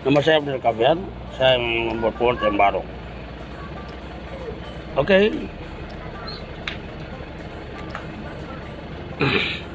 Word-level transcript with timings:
Nama 0.00 0.20
saya 0.24 0.40
Abdul 0.40 0.56
Kabian, 0.64 0.96
saya 1.36 1.60
membuat 1.60 2.16
pohon 2.16 2.32
yang 2.40 2.56
baru. 2.56 2.80
Oke. 4.96 5.28